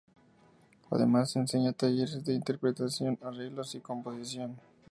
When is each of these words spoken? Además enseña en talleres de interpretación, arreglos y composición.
Además 0.89 1.35
enseña 1.35 1.67
en 1.67 1.73
talleres 1.75 2.23
de 2.25 2.33
interpretación, 2.33 3.19
arreglos 3.21 3.75
y 3.75 3.81
composición. 3.81 4.57